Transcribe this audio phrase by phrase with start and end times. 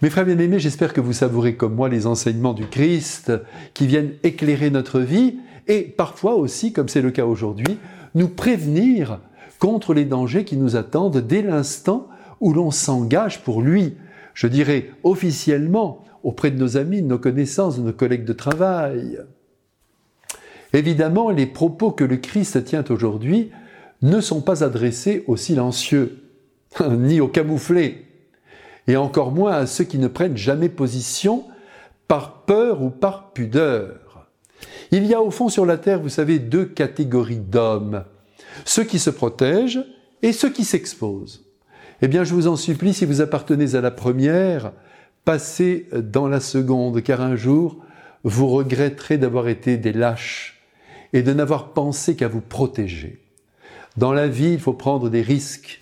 [0.00, 3.32] Mes frères bien-aimés, j'espère que vous savourez comme moi les enseignements du Christ
[3.74, 7.78] qui viennent éclairer notre vie et parfois aussi, comme c'est le cas aujourd'hui,
[8.14, 9.18] nous prévenir
[9.58, 12.06] contre les dangers qui nous attendent dès l'instant
[12.38, 13.96] où l'on s'engage pour lui,
[14.34, 19.18] je dirais officiellement, auprès de nos amis, de nos connaissances, de nos collègues de travail.
[20.72, 23.50] Évidemment, les propos que le Christ tient aujourd'hui
[24.02, 26.22] ne sont pas adressés aux silencieux,
[26.88, 28.07] ni aux camouflés,
[28.88, 31.44] et encore moins à ceux qui ne prennent jamais position
[32.08, 34.26] par peur ou par pudeur.
[34.90, 38.04] Il y a au fond sur la terre, vous savez, deux catégories d'hommes,
[38.64, 39.84] ceux qui se protègent
[40.22, 41.44] et ceux qui s'exposent.
[42.00, 44.72] Eh bien, je vous en supplie, si vous appartenez à la première,
[45.24, 47.76] passez dans la seconde, car un jour,
[48.24, 50.62] vous regretterez d'avoir été des lâches
[51.12, 53.20] et de n'avoir pensé qu'à vous protéger.
[53.96, 55.80] Dans la vie, il faut prendre des risques,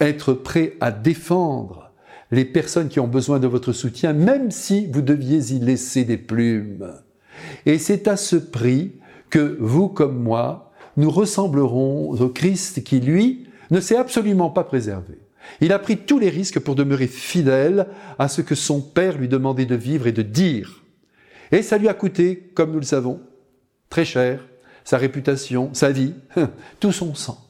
[0.00, 1.89] être prêt à défendre,
[2.30, 6.16] les personnes qui ont besoin de votre soutien, même si vous deviez y laisser des
[6.16, 6.92] plumes.
[7.66, 8.92] Et c'est à ce prix
[9.30, 15.18] que vous comme moi, nous ressemblerons au Christ qui, lui, ne s'est absolument pas préservé.
[15.60, 17.86] Il a pris tous les risques pour demeurer fidèle
[18.18, 20.82] à ce que son Père lui demandait de vivre et de dire.
[21.52, 23.20] Et ça lui a coûté, comme nous le savons,
[23.88, 24.46] très cher,
[24.84, 26.14] sa réputation, sa vie,
[26.80, 27.44] tout son sang.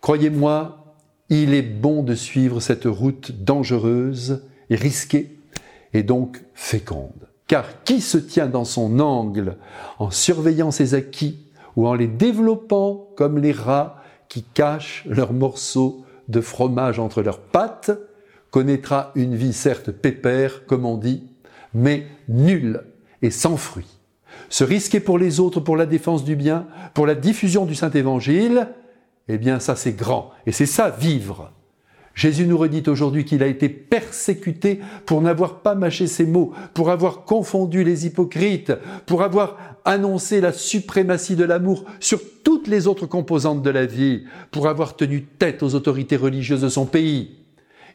[0.00, 0.87] Croyez-moi,
[1.30, 5.38] il est bon de suivre cette route dangereuse et risquée
[5.92, 7.28] et donc féconde.
[7.46, 9.56] Car qui se tient dans son angle
[9.98, 11.38] en surveillant ses acquis
[11.76, 17.40] ou en les développant comme les rats qui cachent leurs morceaux de fromage entre leurs
[17.40, 17.90] pattes,
[18.50, 21.24] connaîtra une vie certes pépère, comme on dit,
[21.74, 22.84] mais nulle
[23.22, 23.98] et sans fruit.
[24.50, 28.68] Se risquer pour les autres, pour la défense du bien, pour la diffusion du Saint-Évangile,
[29.28, 30.30] eh bien ça c'est grand.
[30.46, 31.52] Et c'est ça, vivre.
[32.18, 36.90] Jésus nous redit aujourd'hui qu'il a été persécuté pour n'avoir pas mâché ses mots, pour
[36.90, 38.72] avoir confondu les hypocrites,
[39.06, 44.24] pour avoir annoncé la suprématie de l'amour sur toutes les autres composantes de la vie,
[44.50, 47.36] pour avoir tenu tête aux autorités religieuses de son pays.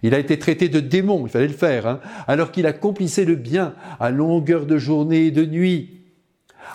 [0.04, 3.36] Il a été traité de démon, il fallait le faire, hein, alors qu'il accomplissait le
[3.36, 6.00] bien à longueur de journée et de nuit.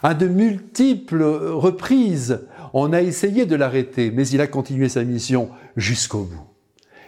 [0.02, 2.40] À de multiples reprises,
[2.72, 6.46] on a essayé de l'arrêter, mais il a continué sa mission jusqu'au bout.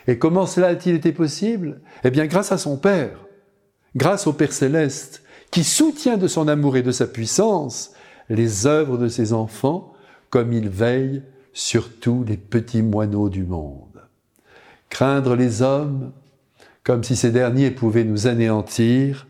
[0.07, 1.81] Et comment cela a-t-il été possible?
[2.05, 3.27] Eh bien, grâce à son Père,
[3.97, 7.93] grâce au Père céleste, qui soutient de son amour et de sa puissance
[8.29, 9.93] les œuvres de ses enfants,
[10.31, 11.23] comme il veille
[11.53, 14.03] sur tous les petits moineaux du monde.
[14.89, 16.13] Craindre les hommes,
[16.85, 19.27] comme si ces derniers pouvaient nous anéantir,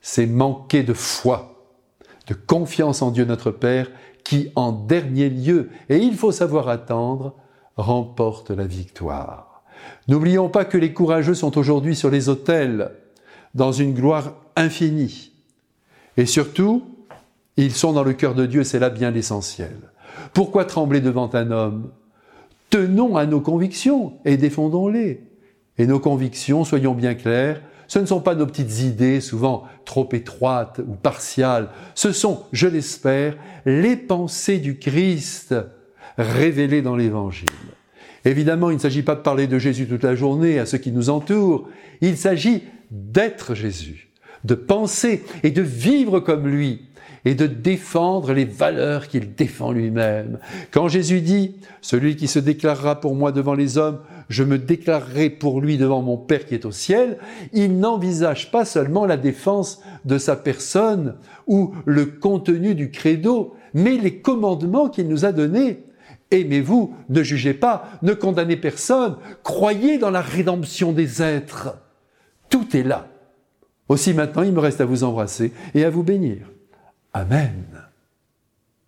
[0.00, 1.68] c'est manquer de foi,
[2.26, 3.90] de confiance en Dieu notre Père
[4.28, 7.34] qui, en dernier lieu, et il faut savoir attendre,
[7.78, 9.62] remporte la victoire.
[10.06, 12.90] N'oublions pas que les courageux sont aujourd'hui sur les autels,
[13.54, 15.32] dans une gloire infinie.
[16.18, 16.84] Et surtout,
[17.56, 19.78] ils sont dans le cœur de Dieu, c'est là bien l'essentiel.
[20.34, 21.90] Pourquoi trembler devant un homme?
[22.68, 25.22] Tenons à nos convictions et défendons-les.
[25.78, 30.08] Et nos convictions, soyons bien clairs, ce ne sont pas nos petites idées, souvent trop
[30.12, 31.70] étroites ou partiales.
[31.94, 35.54] Ce sont, je l'espère, les pensées du Christ
[36.18, 37.48] révélées dans l'Évangile.
[38.26, 40.92] Évidemment, il ne s'agit pas de parler de Jésus toute la journée à ceux qui
[40.92, 41.66] nous entourent.
[42.02, 44.07] Il s'agit d'être Jésus,
[44.48, 46.80] de penser et de vivre comme lui
[47.24, 50.38] et de défendre les valeurs qu'il défend lui-même.
[50.70, 54.00] Quand Jésus dit, celui qui se déclarera pour moi devant les hommes,
[54.30, 57.18] je me déclarerai pour lui devant mon Père qui est au ciel,
[57.52, 61.16] il n'envisage pas seulement la défense de sa personne
[61.46, 65.84] ou le contenu du credo, mais les commandements qu'il nous a donnés.
[66.30, 71.76] Aimez-vous, ne jugez pas, ne condamnez personne, croyez dans la rédemption des êtres.
[72.48, 73.08] Tout est là.
[73.88, 76.46] Aussi maintenant, il me reste à vous embrasser et à vous bénir.
[77.12, 77.87] Amen.